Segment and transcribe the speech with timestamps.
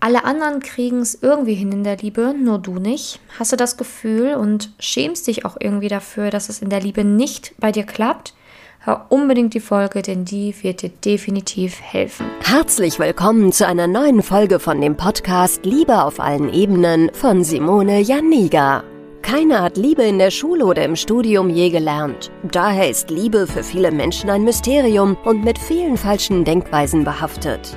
[0.00, 3.20] alle anderen kriegen es irgendwie hin in der Liebe, nur du nicht.
[3.38, 7.04] Hast du das Gefühl und schämst dich auch irgendwie dafür, dass es in der Liebe
[7.04, 8.34] nicht bei dir klappt?
[8.80, 12.26] Hör unbedingt die Folge, denn die wird dir definitiv helfen.
[12.42, 18.00] Herzlich willkommen zu einer neuen Folge von dem Podcast Liebe auf allen Ebenen von Simone
[18.00, 18.84] Janiga.
[19.20, 22.30] Keiner hat Liebe in der Schule oder im Studium je gelernt.
[22.44, 27.76] Daher ist Liebe für viele Menschen ein Mysterium und mit vielen falschen Denkweisen behaftet.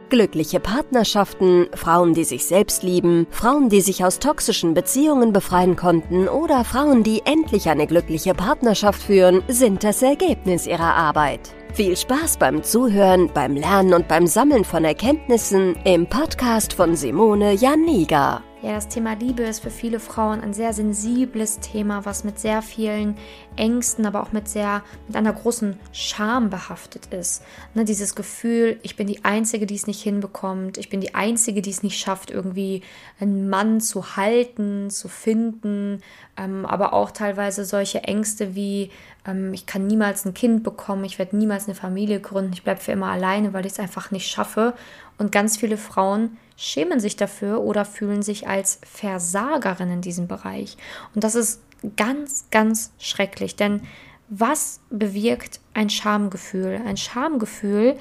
[0.11, 6.27] Glückliche Partnerschaften, Frauen, die sich selbst lieben, Frauen, die sich aus toxischen Beziehungen befreien konnten
[6.27, 11.39] oder Frauen, die endlich eine glückliche Partnerschaft führen, sind das Ergebnis ihrer Arbeit.
[11.73, 17.53] Viel Spaß beim Zuhören, beim Lernen und beim Sammeln von Erkenntnissen im Podcast von Simone
[17.53, 18.43] Janiga.
[18.63, 22.61] Ja, das Thema Liebe ist für viele Frauen ein sehr sensibles Thema, was mit sehr
[22.61, 23.17] vielen
[23.55, 27.41] Ängsten, aber auch mit sehr, mit einer großen Scham behaftet ist.
[27.73, 31.63] Ne, dieses Gefühl, ich bin die Einzige, die es nicht hinbekommt, ich bin die Einzige,
[31.63, 32.83] die es nicht schafft, irgendwie
[33.19, 36.03] einen Mann zu halten, zu finden,
[36.37, 38.91] ähm, aber auch teilweise solche Ängste wie,
[39.25, 42.79] ähm, ich kann niemals ein Kind bekommen, ich werde niemals eine Familie gründen, ich bleibe
[42.79, 44.75] für immer alleine, weil ich es einfach nicht schaffe.
[45.17, 50.77] Und ganz viele Frauen schämen sich dafür oder fühlen sich als Versagerin in diesem Bereich.
[51.15, 51.61] Und das ist
[51.97, 53.81] ganz, ganz schrecklich, denn
[54.29, 56.79] was bewirkt ein Schamgefühl?
[56.85, 57.97] Ein Schamgefühl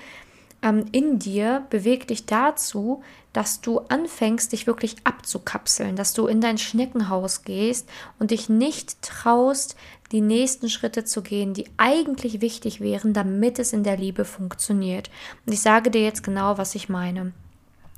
[0.62, 6.42] ähm, in dir bewegt dich dazu, dass du anfängst, dich wirklich abzukapseln, dass du in
[6.42, 7.88] dein Schneckenhaus gehst
[8.18, 9.74] und dich nicht traust,
[10.12, 15.10] die nächsten Schritte zu gehen, die eigentlich wichtig wären, damit es in der Liebe funktioniert.
[15.46, 17.32] Und ich sage dir jetzt genau, was ich meine.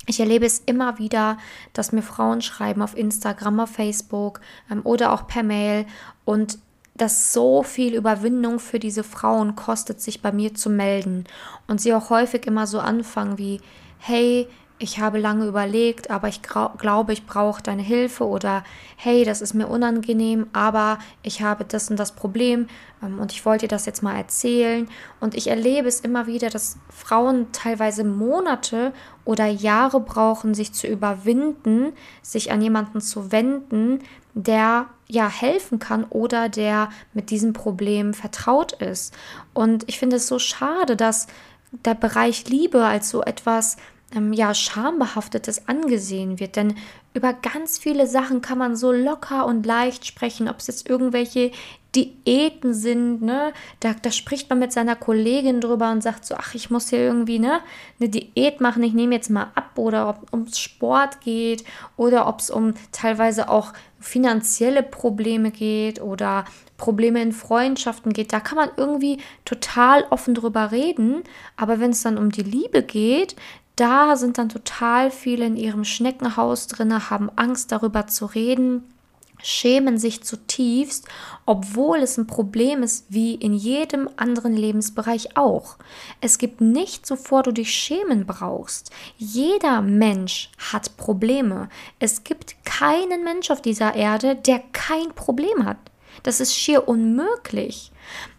[0.06, 1.38] Ich erlebe es immer wieder,
[1.72, 4.40] dass mir Frauen schreiben auf Instagram, auf Facebook
[4.70, 5.86] ähm, oder auch per Mail
[6.24, 6.58] und
[6.94, 11.24] das so viel Überwindung für diese Frauen kostet, sich bei mir zu melden.
[11.66, 13.60] Und sie auch häufig immer so anfangen wie,
[13.98, 14.46] hey,
[14.82, 18.64] ich habe lange überlegt, aber ich glaube, ich brauche deine Hilfe oder
[18.96, 22.66] hey, das ist mir unangenehm, aber ich habe das und das Problem
[23.02, 24.88] ähm, und ich wollte dir das jetzt mal erzählen.
[25.20, 28.92] Und ich erlebe es immer wieder, dass Frauen teilweise Monate
[29.24, 34.00] oder Jahre brauchen, sich zu überwinden, sich an jemanden zu wenden,
[34.34, 39.14] der ja helfen kann oder der mit diesem Problem vertraut ist.
[39.54, 41.28] Und ich finde es so schade, dass
[41.84, 43.76] der Bereich Liebe als so etwas
[44.14, 46.56] ähm, ja, schambehaftetes angesehen wird.
[46.56, 46.74] Denn
[47.14, 51.50] über ganz viele Sachen kann man so locker und leicht sprechen, ob es jetzt irgendwelche
[51.94, 53.52] Diäten sind, ne?
[53.80, 57.00] Da, da spricht man mit seiner Kollegin drüber und sagt so, ach, ich muss hier
[57.00, 57.60] irgendwie, ne,
[58.00, 61.64] eine Diät machen, ich nehme jetzt mal ab oder ob ums Sport geht
[61.98, 66.46] oder ob es um teilweise auch finanzielle Probleme geht oder
[66.76, 71.22] Probleme in Freundschaften geht, da kann man irgendwie total offen drüber reden.
[71.56, 73.36] Aber wenn es dann um die Liebe geht,
[73.76, 78.84] da sind dann total viele in ihrem Schneckenhaus drin, haben Angst darüber zu reden,
[79.42, 81.08] schämen sich zutiefst,
[81.46, 85.76] obwohl es ein Problem ist wie in jedem anderen Lebensbereich auch.
[86.20, 88.90] Es gibt nichts, wovor du dich schämen brauchst.
[89.16, 91.68] Jeder Mensch hat Probleme.
[91.98, 95.78] Es gibt keinen Mensch auf dieser Erde, der kein Problem hat.
[96.22, 97.90] Das ist schier unmöglich.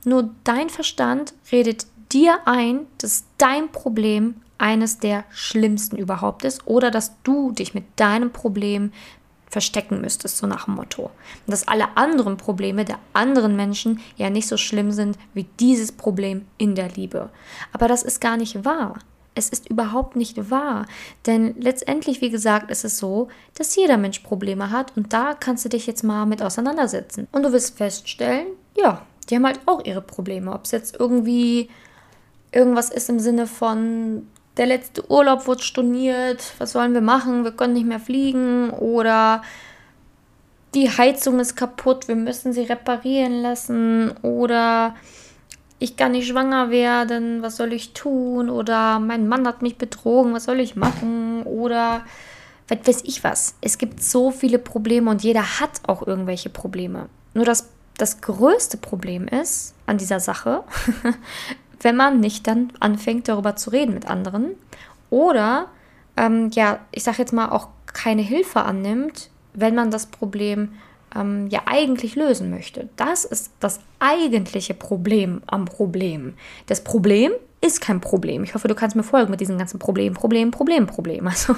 [0.06, 6.92] Nur dein Verstand redet dir ein, dass dein Problem eines der schlimmsten überhaupt ist oder
[6.92, 8.92] dass du dich mit deinem Problem
[9.54, 11.04] verstecken müsstest, so nach dem Motto.
[11.04, 15.92] Und dass alle anderen Probleme der anderen Menschen ja nicht so schlimm sind wie dieses
[15.92, 17.30] Problem in der Liebe.
[17.72, 18.96] Aber das ist gar nicht wahr.
[19.36, 20.86] Es ist überhaupt nicht wahr.
[21.26, 25.66] Denn letztendlich, wie gesagt, ist es so, dass jeder Mensch Probleme hat und da kannst
[25.66, 27.28] du dich jetzt mal mit auseinandersetzen.
[27.32, 30.52] Und du wirst feststellen, ja, die haben halt auch ihre Probleme.
[30.52, 31.70] Ob es jetzt irgendwie
[32.52, 34.28] irgendwas ist im Sinne von,
[34.58, 38.70] der letzte Urlaub wurde storniert, was sollen wir machen, wir können nicht mehr fliegen.
[38.70, 39.42] Oder
[40.76, 44.12] die Heizung ist kaputt, wir müssen sie reparieren lassen.
[44.22, 44.96] Oder
[45.80, 48.50] ich kann nicht schwanger werden, was soll ich tun?
[48.50, 51.44] Oder mein Mann hat mich betrogen, was soll ich machen?
[51.44, 52.04] Oder
[52.68, 53.56] was weiß ich was.
[53.62, 57.10] Es gibt so viele Probleme und jeder hat auch irgendwelche Probleme.
[57.34, 60.64] Nur das, das größte Problem ist an dieser Sache,
[61.84, 64.56] wenn man nicht dann anfängt, darüber zu reden mit anderen.
[65.10, 65.68] Oder,
[66.18, 70.74] ähm, ja, ich sage jetzt mal, auch keine Hilfe annimmt, wenn man das Problem
[71.16, 72.90] ähm, ja eigentlich lösen möchte.
[72.96, 76.34] Das ist das eigentliche Problem am Problem.
[76.68, 77.32] Das Problem
[77.62, 78.44] ist kein Problem.
[78.44, 81.28] Ich hoffe, du kannst mir folgen mit diesem ganzen Problem, Problem, Problem, Problem.
[81.28, 81.56] Also,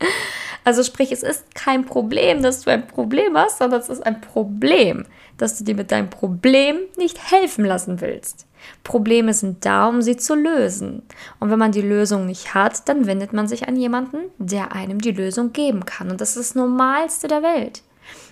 [0.64, 4.20] also sprich, es ist kein Problem, dass du ein Problem hast, sondern es ist ein
[4.20, 5.06] Problem,
[5.38, 8.47] dass du dir mit deinem Problem nicht helfen lassen willst.
[8.84, 11.02] Probleme sind da, um sie zu lösen.
[11.40, 15.00] Und wenn man die Lösung nicht hat, dann wendet man sich an jemanden, der einem
[15.00, 16.10] die Lösung geben kann.
[16.10, 17.82] Und das ist das Normalste der Welt.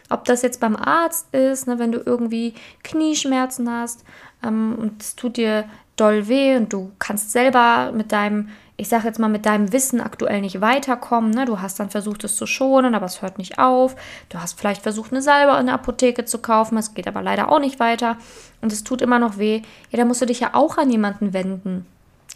[0.08, 2.54] Ob das jetzt beim Arzt ist, ne, wenn du irgendwie
[2.84, 4.04] Knieschmerzen hast
[4.42, 5.64] ähm, und es tut dir
[5.96, 10.00] doll weh und du kannst selber mit deinem, ich sag jetzt mal, mit deinem Wissen
[10.00, 11.30] aktuell nicht weiterkommen.
[11.30, 11.46] Ne?
[11.46, 13.96] Du hast dann versucht, es zu schonen, aber es hört nicht auf.
[14.28, 17.50] Du hast vielleicht versucht, eine Salbe in der Apotheke zu kaufen, es geht aber leider
[17.50, 18.16] auch nicht weiter
[18.60, 19.62] und es tut immer noch weh.
[19.90, 21.86] Ja, da musst du dich ja auch an jemanden wenden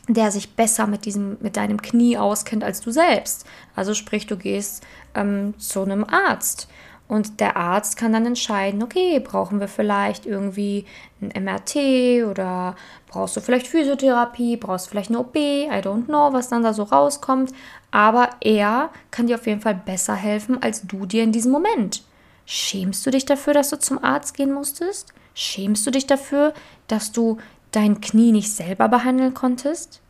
[0.08, 3.46] der sich besser mit diesem, mit deinem Knie auskennt als du selbst.
[3.76, 4.84] Also sprich, du gehst
[5.14, 6.68] ähm, zu einem Arzt
[7.10, 10.86] und der Arzt kann dann entscheiden, okay, brauchen wir vielleicht irgendwie
[11.20, 12.76] ein MRT oder
[13.08, 16.72] brauchst du vielleicht Physiotherapie, brauchst du vielleicht eine OP, I don't know, was dann da
[16.72, 17.52] so rauskommt.
[17.90, 22.04] Aber er kann dir auf jeden Fall besser helfen als du dir in diesem Moment.
[22.46, 25.12] Schämst du dich dafür, dass du zum Arzt gehen musstest?
[25.34, 26.54] Schämst du dich dafür,
[26.86, 27.38] dass du
[27.72, 30.00] dein Knie nicht selber behandeln konntest?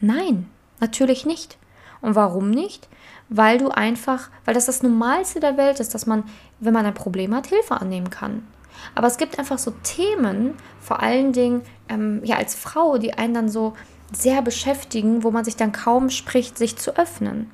[0.00, 0.48] Nein,
[0.78, 1.58] natürlich nicht.
[2.02, 2.86] Und warum nicht?
[3.28, 6.24] Weil du einfach, weil das das Normalste der Welt ist, dass man,
[6.60, 8.46] wenn man ein Problem hat, Hilfe annehmen kann.
[8.94, 13.34] Aber es gibt einfach so Themen, vor allen Dingen ähm, ja als Frau, die einen
[13.34, 13.74] dann so
[14.12, 17.50] sehr beschäftigen, wo man sich dann kaum spricht, sich zu öffnen.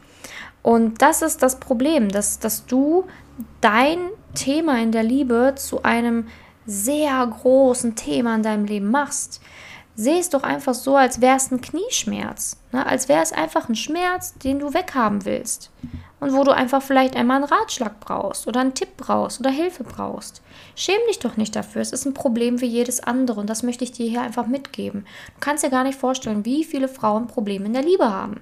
[0.62, 3.04] Und das ist das Problem, dass, dass du
[3.60, 3.98] dein
[4.34, 6.26] Thema in der Liebe zu einem
[6.66, 9.40] sehr großen Thema in deinem Leben machst.
[9.94, 12.56] Seh es doch einfach so, als wäre es ein Knieschmerz.
[12.72, 12.86] Ne?
[12.86, 15.70] Als wäre es einfach ein Schmerz, den du weghaben willst.
[16.18, 19.84] Und wo du einfach vielleicht einmal einen Ratschlag brauchst oder einen Tipp brauchst oder Hilfe
[19.84, 20.40] brauchst.
[20.76, 21.82] Schäm dich doch nicht dafür.
[21.82, 25.04] Es ist ein Problem wie jedes andere und das möchte ich dir hier einfach mitgeben.
[25.34, 28.40] Du kannst dir gar nicht vorstellen, wie viele Frauen Probleme in der Liebe haben.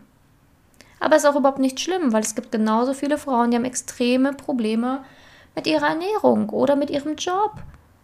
[1.00, 3.64] Aber es ist auch überhaupt nicht schlimm, weil es gibt genauso viele Frauen, die haben
[3.64, 5.02] extreme Probleme
[5.56, 7.55] mit ihrer Ernährung oder mit ihrem Job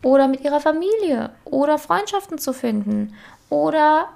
[0.06, 3.12] oder mit ihrer Familie oder Freundschaften zu finden
[3.50, 4.08] oder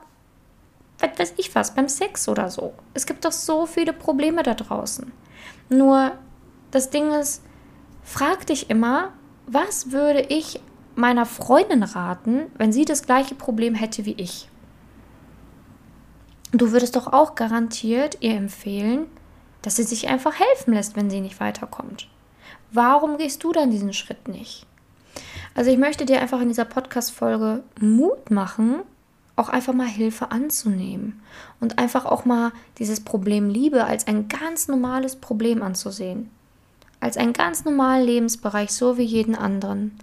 [1.00, 2.74] was weiß ich was, beim Sex oder so.
[2.94, 5.10] Es gibt doch so viele Probleme da draußen.
[5.68, 6.12] Nur
[6.70, 7.42] das Ding ist,
[8.04, 9.12] frag dich immer,
[9.48, 10.60] was würde ich
[10.94, 14.48] meiner Freundin raten, wenn sie das gleiche Problem hätte wie ich?
[16.52, 19.06] Du würdest doch auch garantiert ihr empfehlen,
[19.62, 22.08] dass sie sich einfach helfen lässt, wenn sie nicht weiterkommt.
[22.70, 24.66] Warum gehst du dann diesen Schritt nicht?
[25.54, 28.80] Also ich möchte dir einfach in dieser Podcast-Folge Mut machen,
[29.36, 31.22] auch einfach mal Hilfe anzunehmen
[31.60, 36.30] und einfach auch mal dieses Problem Liebe als ein ganz normales Problem anzusehen.
[37.00, 39.98] Als einen ganz normalen Lebensbereich, so wie jeden anderen.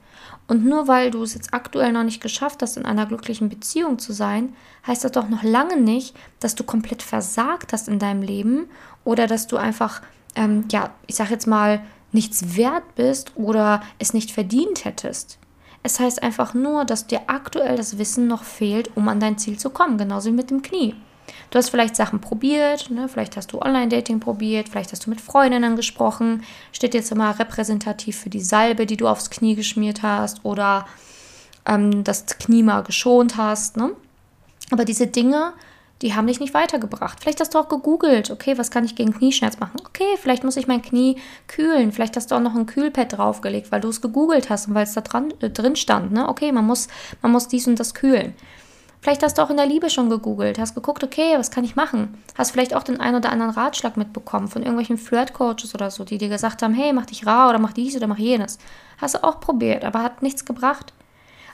[0.48, 4.00] Und nur weil du es jetzt aktuell noch nicht geschafft hast, in einer glücklichen Beziehung
[4.00, 4.56] zu sein,
[4.88, 8.68] heißt das doch noch lange nicht, dass du komplett versagt hast in deinem Leben
[9.04, 10.02] oder dass du einfach,
[10.36, 15.38] ähm, ja, ich sag jetzt mal, nichts wert bist oder es nicht verdient hättest.
[15.84, 19.58] Es heißt einfach nur, dass dir aktuell das Wissen noch fehlt, um an dein Ziel
[19.58, 20.96] zu kommen, genauso wie mit dem Knie.
[21.50, 23.08] Du hast vielleicht Sachen probiert, ne?
[23.08, 28.18] vielleicht hast du Online-Dating probiert, vielleicht hast du mit Freundinnen gesprochen, steht jetzt immer repräsentativ
[28.18, 30.88] für die Salbe, die du aufs Knie geschmiert hast oder
[31.66, 33.78] ähm, das Knie mal geschont hast.
[33.78, 33.92] Ne?
[34.72, 35.54] Aber diese Dinge
[36.02, 37.20] die haben dich nicht weitergebracht.
[37.22, 39.82] Vielleicht hast du auch gegoogelt, okay, was kann ich gegen Knieschmerz machen?
[39.88, 41.92] Okay, vielleicht muss ich mein Knie kühlen.
[41.92, 44.84] Vielleicht hast du auch noch ein Kühlpad draufgelegt, weil du es gegoogelt hast und weil
[44.84, 46.12] es da dran, äh, drin stand.
[46.12, 46.30] Ne?
[46.30, 46.88] Okay, man muss,
[47.22, 48.36] man muss dies und das kühlen.
[49.02, 51.76] Vielleicht hast du auch in der Liebe schon gegoogelt, hast geguckt, okay, was kann ich
[51.76, 52.18] machen?
[52.36, 56.18] Hast vielleicht auch den einen oder anderen Ratschlag mitbekommen von irgendwelchen Flirt-Coaches oder so, die
[56.18, 58.58] dir gesagt haben, hey, mach dich rar oder mach dies oder mach jenes.
[58.98, 60.94] Hast du auch probiert, aber hat nichts gebracht.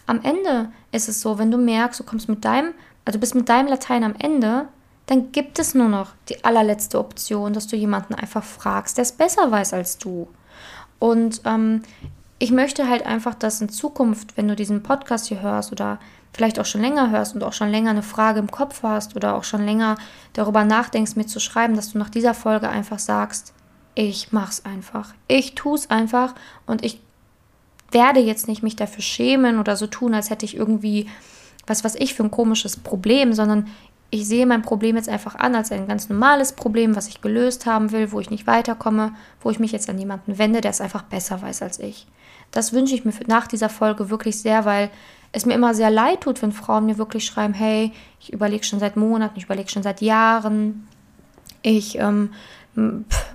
[0.05, 2.73] Am Ende ist es so, wenn du merkst, du kommst mit deinem
[3.05, 4.67] also bist mit deinem Latein am Ende,
[5.05, 9.11] dann gibt es nur noch die allerletzte Option, dass du jemanden einfach fragst, der es
[9.11, 10.27] besser weiß als du.
[10.99, 11.83] Und ähm,
[12.39, 15.99] ich möchte halt einfach, dass in Zukunft, wenn du diesen Podcast hier hörst oder
[16.33, 19.35] vielleicht auch schon länger hörst und auch schon länger eine Frage im Kopf hast oder
[19.35, 19.97] auch schon länger
[20.33, 23.53] darüber nachdenkst, mir zu schreiben, dass du nach dieser Folge einfach sagst,
[23.95, 25.13] ich mach's einfach.
[25.27, 26.33] Ich tu's einfach
[26.65, 27.01] und ich
[27.91, 31.07] werde jetzt nicht mich dafür schämen oder so tun, als hätte ich irgendwie
[31.67, 33.67] was was ich für ein komisches Problem, sondern
[34.09, 37.65] ich sehe mein Problem jetzt einfach an als ein ganz normales Problem, was ich gelöst
[37.65, 40.81] haben will, wo ich nicht weiterkomme, wo ich mich jetzt an jemanden wende, der es
[40.81, 42.05] einfach besser weiß als ich.
[42.51, 44.91] Das wünsche ich mir nach dieser Folge wirklich sehr, weil
[45.31, 48.79] es mir immer sehr leid tut, wenn Frauen mir wirklich schreiben, hey, ich überlege schon
[48.79, 50.87] seit Monaten, ich überlege schon seit Jahren,
[51.63, 52.29] ich ähm,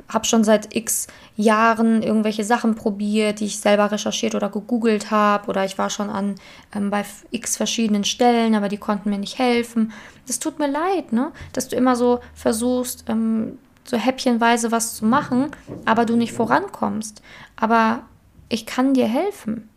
[0.08, 5.48] habe schon seit x Jahren irgendwelche Sachen probiert, die ich selber recherchiert oder gegoogelt habe.
[5.48, 6.36] Oder ich war schon an
[6.74, 9.92] ähm, bei x verschiedenen Stellen, aber die konnten mir nicht helfen.
[10.26, 11.32] Das tut mir leid, ne?
[11.52, 15.50] Dass du immer so versuchst, ähm, so häppchenweise was zu machen,
[15.84, 17.22] aber du nicht vorankommst.
[17.56, 18.00] Aber
[18.48, 19.67] ich kann dir helfen.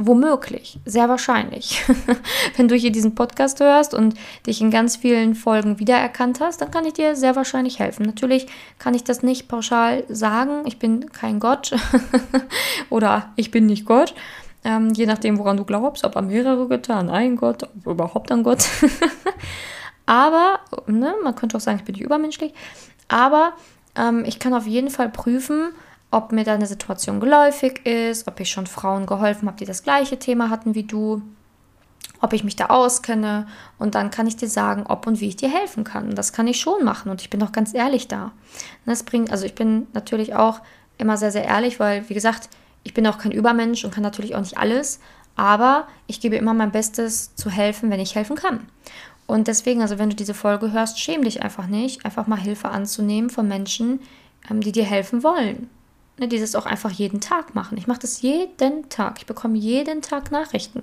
[0.00, 1.84] Womöglich, sehr wahrscheinlich.
[2.56, 4.14] Wenn du hier diesen Podcast hörst und
[4.46, 8.06] dich in ganz vielen Folgen wiedererkannt hast, dann kann ich dir sehr wahrscheinlich helfen.
[8.06, 8.46] Natürlich
[8.78, 10.62] kann ich das nicht pauschal sagen.
[10.66, 11.74] Ich bin kein Gott
[12.90, 14.14] oder ich bin nicht Gott.
[14.62, 18.30] Ähm, je nachdem, woran du glaubst, ob an mehrere Götter, an einen Gott, ob überhaupt
[18.30, 18.68] an Gott.
[20.06, 22.54] Aber, ne, man könnte auch sagen, ich bin nicht übermenschlich.
[23.08, 23.54] Aber
[23.96, 25.72] ähm, ich kann auf jeden Fall prüfen,
[26.10, 30.18] ob mir deine Situation geläufig ist, ob ich schon Frauen geholfen habe, die das gleiche
[30.18, 31.22] Thema hatten wie du,
[32.20, 33.46] ob ich mich da auskenne
[33.78, 36.14] und dann kann ich dir sagen, ob und wie ich dir helfen kann.
[36.14, 38.32] Das kann ich schon machen und ich bin auch ganz ehrlich da.
[38.86, 40.60] Das bringt, also ich bin natürlich auch
[40.96, 42.48] immer sehr, sehr ehrlich, weil, wie gesagt,
[42.84, 45.00] ich bin auch kein Übermensch und kann natürlich auch nicht alles,
[45.36, 48.66] aber ich gebe immer mein Bestes zu helfen, wenn ich helfen kann.
[49.26, 52.70] Und deswegen, also wenn du diese Folge hörst, schäm dich einfach nicht, einfach mal Hilfe
[52.70, 54.00] anzunehmen von Menschen,
[54.50, 55.68] ähm, die dir helfen wollen
[56.18, 57.78] ne, dieses auch einfach jeden Tag machen.
[57.78, 59.16] Ich mache das jeden Tag.
[59.18, 60.82] Ich bekomme jeden Tag Nachrichten.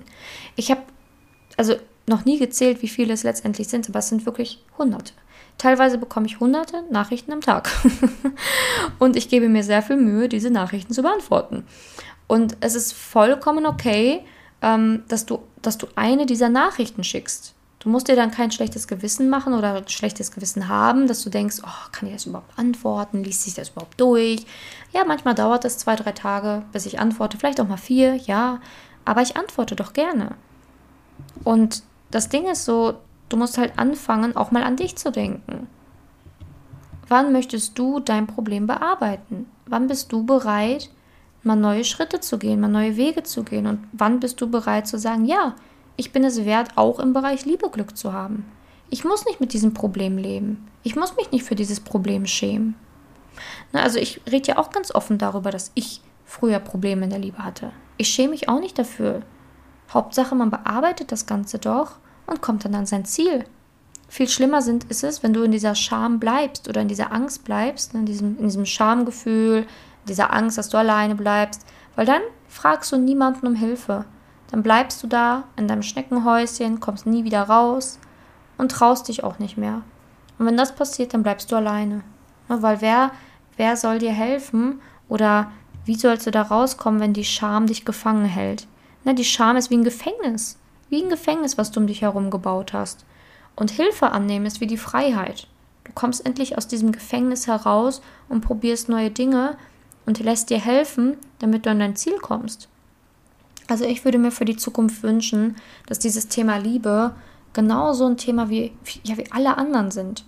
[0.56, 0.82] Ich habe
[1.56, 1.76] also
[2.06, 5.12] noch nie gezählt, wie viele es letztendlich sind, aber es sind wirklich Hunderte.
[5.58, 7.70] Teilweise bekomme ich hunderte Nachrichten am Tag.
[8.98, 11.64] und ich gebe mir sehr viel Mühe, diese Nachrichten zu beantworten.
[12.26, 14.20] Und es ist vollkommen okay,
[14.60, 17.55] ähm, dass, du, dass du eine dieser Nachrichten schickst.
[17.86, 21.30] Du musst dir dann kein schlechtes Gewissen machen oder ein schlechtes Gewissen haben, dass du
[21.30, 23.22] denkst, oh, kann ich das überhaupt antworten?
[23.22, 24.44] Liest sich das überhaupt durch?
[24.92, 27.38] Ja, manchmal dauert es zwei, drei Tage, bis ich antworte.
[27.38, 28.58] Vielleicht auch mal vier, ja.
[29.04, 30.34] Aber ich antworte doch gerne.
[31.44, 32.94] Und das Ding ist so,
[33.28, 35.68] du musst halt anfangen, auch mal an dich zu denken.
[37.06, 39.46] Wann möchtest du dein Problem bearbeiten?
[39.64, 40.90] Wann bist du bereit,
[41.44, 43.68] mal neue Schritte zu gehen, mal neue Wege zu gehen?
[43.68, 45.54] Und wann bist du bereit zu sagen, ja,
[45.96, 48.44] ich bin es wert, auch im Bereich Liebe Glück zu haben.
[48.90, 50.68] Ich muss nicht mit diesem Problem leben.
[50.82, 52.76] Ich muss mich nicht für dieses Problem schämen.
[53.72, 57.18] Na, also ich rede ja auch ganz offen darüber, dass ich früher Probleme in der
[57.18, 57.72] Liebe hatte.
[57.96, 59.22] Ich schäme mich auch nicht dafür.
[59.92, 63.44] Hauptsache, man bearbeitet das Ganze doch und kommt dann an sein Ziel.
[64.08, 67.44] Viel schlimmer sind, ist es, wenn du in dieser Scham bleibst oder in dieser Angst
[67.44, 69.66] bleibst, in diesem, in diesem Schamgefühl,
[70.06, 74.04] dieser Angst, dass du alleine bleibst, weil dann fragst du niemanden um Hilfe.
[74.50, 77.98] Dann bleibst du da in deinem Schneckenhäuschen, kommst nie wieder raus
[78.58, 79.82] und traust dich auch nicht mehr.
[80.38, 82.02] Und wenn das passiert, dann bleibst du alleine.
[82.48, 83.10] Weil wer,
[83.56, 85.50] wer soll dir helfen oder
[85.84, 88.66] wie sollst du da rauskommen, wenn die Scham dich gefangen hält?
[89.04, 90.58] Na, die Scham ist wie ein Gefängnis.
[90.88, 93.04] Wie ein Gefängnis, was du um dich herum gebaut hast.
[93.54, 95.48] Und Hilfe annehmen ist wie die Freiheit.
[95.84, 99.56] Du kommst endlich aus diesem Gefängnis heraus und probierst neue Dinge
[100.04, 102.68] und lässt dir helfen, damit du an dein Ziel kommst.
[103.68, 105.56] Also ich würde mir für die Zukunft wünschen,
[105.86, 107.14] dass dieses Thema Liebe
[107.52, 110.24] genauso ein Thema wie, ja, wie alle anderen sind.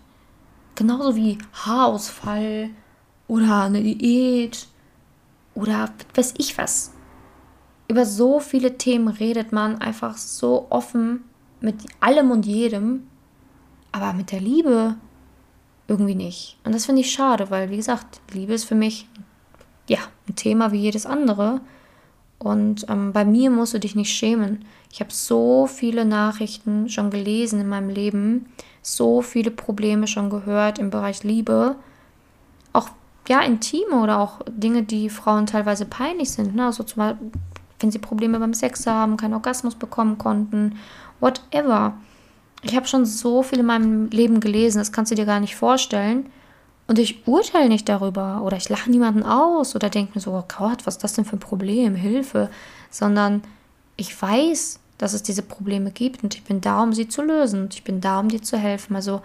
[0.75, 2.71] Genauso wie Haarausfall
[3.26, 4.66] oder eine Diät
[5.54, 6.92] oder weiß ich was.
[7.88, 11.25] Über so viele Themen redet man einfach so offen
[11.61, 13.07] mit allem und jedem,
[13.92, 14.97] aber mit der Liebe
[15.88, 16.59] irgendwie nicht.
[16.64, 19.09] Und das finde ich schade, weil, wie gesagt, Liebe ist für mich
[19.88, 21.61] ja ein Thema wie jedes andere.
[22.38, 24.64] Und ähm, bei mir musst du dich nicht schämen.
[24.92, 28.47] Ich habe so viele Nachrichten schon gelesen in meinem Leben,
[28.80, 31.76] so viele Probleme schon gehört im Bereich Liebe.
[32.73, 32.90] Auch
[33.28, 36.54] ja, intime oder auch Dinge, die Frauen teilweise peinlich sind.
[36.54, 36.66] Ne?
[36.66, 37.30] Also zum Beispiel,
[37.80, 40.78] wenn sie Probleme beim Sex haben, keinen Orgasmus bekommen konnten,
[41.21, 41.95] whatever.
[42.62, 45.54] Ich habe schon so viel in meinem Leben gelesen, das kannst du dir gar nicht
[45.54, 46.26] vorstellen.
[46.88, 50.45] Und ich urteile nicht darüber oder ich lache niemanden aus oder denke mir so, oh
[50.49, 52.50] Gott, was ist das denn für ein Problem, Hilfe,
[52.90, 53.42] sondern
[53.97, 57.64] ich weiß, dass es diese Probleme gibt und ich bin da, um sie zu lösen
[57.64, 58.97] und ich bin da, um dir zu helfen.
[58.97, 59.21] Also,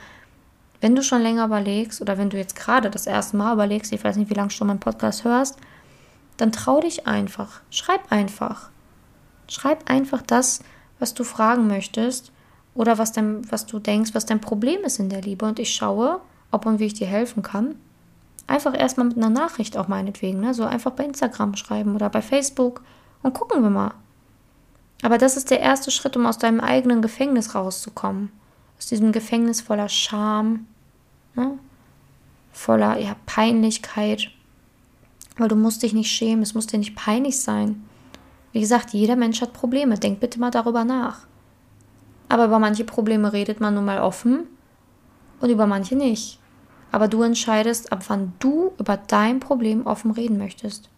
[0.81, 4.03] wenn du schon länger überlegst oder wenn du jetzt gerade das erste Mal überlegst, ich
[4.03, 5.57] weiß nicht, wie lange du schon meinen Podcast hörst,
[6.35, 7.61] dann trau dich einfach.
[7.69, 8.71] Schreib einfach.
[9.47, 10.61] Schreib einfach das,
[10.99, 12.33] was du fragen möchtest
[12.75, 15.45] oder was, dein, was du denkst, was dein Problem ist in der Liebe.
[15.45, 16.19] Und ich schaue,
[16.53, 17.75] ob und wie ich dir helfen kann.
[18.47, 20.53] Einfach erstmal mit einer Nachricht auch meinetwegen, ne?
[20.53, 22.83] so einfach bei Instagram schreiben oder bei Facebook
[23.21, 23.93] und gucken wir mal.
[25.01, 28.31] Aber das ist der erste Schritt, um aus deinem eigenen Gefängnis rauszukommen.
[28.77, 30.65] Aus diesem Gefängnis voller Scham,
[31.35, 31.57] ne?
[32.51, 34.29] voller ja, Peinlichkeit.
[35.37, 37.83] Weil du musst dich nicht schämen, es muss dir nicht peinlich sein.
[38.51, 39.97] Wie gesagt, jeder Mensch hat Probleme.
[39.97, 41.21] Denk bitte mal darüber nach.
[42.29, 44.47] Aber über manche Probleme redet man nun mal offen
[45.39, 46.39] und über manche nicht.
[46.93, 50.89] Aber du entscheidest, ab wann du über dein Problem offen reden möchtest.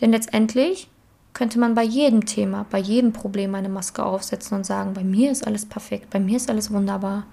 [0.00, 0.88] Denn letztendlich
[1.32, 5.32] könnte man bei jedem Thema, bei jedem Problem eine Maske aufsetzen und sagen, bei mir
[5.32, 7.24] ist alles perfekt, bei mir ist alles wunderbar.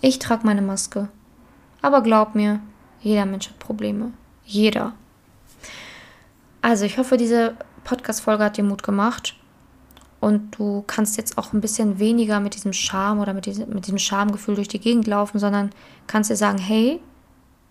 [0.00, 1.08] Ich trage meine Maske.
[1.82, 2.60] Aber glaub mir,
[3.02, 4.12] jeder Mensch hat Probleme.
[4.46, 4.94] Jeder.
[6.62, 9.36] Also ich hoffe, diese Podcast-Folge hat dir Mut gemacht
[10.24, 13.84] und du kannst jetzt auch ein bisschen weniger mit diesem Scham oder mit diesem, mit
[13.84, 15.68] diesem Schamgefühl durch die Gegend laufen, sondern
[16.06, 16.98] kannst dir sagen, hey,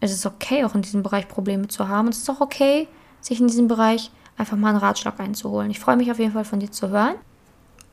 [0.02, 2.06] es ist okay, auch in diesem Bereich Probleme zu haben.
[2.06, 2.88] Und es ist auch okay,
[3.22, 5.72] sich in diesem Bereich einfach mal einen Ratschlag einzuholen.
[5.72, 7.16] Ich freue mich auf jeden Fall von dir zu hören.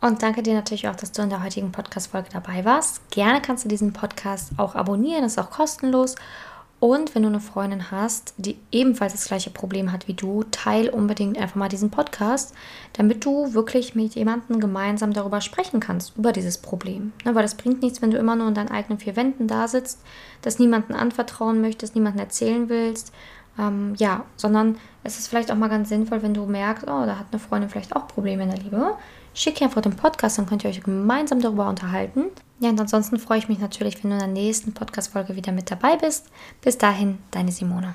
[0.02, 3.10] Und danke dir natürlich auch, dass du in der heutigen Podcast-Folge dabei warst.
[3.10, 6.16] Gerne kannst du diesen Podcast auch abonnieren, ist auch kostenlos.
[6.80, 10.88] Und wenn du eine Freundin hast, die ebenfalls das gleiche Problem hat wie du, teil
[10.88, 12.54] unbedingt einfach mal diesen Podcast,
[12.94, 17.12] damit du wirklich mit jemandem gemeinsam darüber sprechen kannst, über dieses Problem.
[17.24, 19.68] Ne, weil das bringt nichts, wenn du immer nur in deinen eigenen vier Wänden da
[19.68, 20.00] sitzt,
[20.40, 23.12] das niemandem anvertrauen möchtest, niemandem erzählen willst.
[23.58, 27.18] Ähm, ja, sondern es ist vielleicht auch mal ganz sinnvoll, wenn du merkst, oh, da
[27.18, 28.94] hat eine Freundin vielleicht auch Probleme in der Liebe.
[29.34, 32.26] Schick einfach den Podcast, dann könnt ihr euch gemeinsam darüber unterhalten.
[32.58, 35.70] Ja, und ansonsten freue ich mich natürlich, wenn du in der nächsten Podcast-Folge wieder mit
[35.70, 36.26] dabei bist.
[36.60, 37.94] Bis dahin, deine Simone.